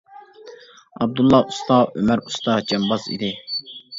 ئابدۇللا 1.05 1.41
ئۇستا: 1.51 1.77
ئۆمەر 1.99 2.25
ئۇستا 2.31 2.57
جامباز 2.71 3.05
ئىدى. 3.17 3.29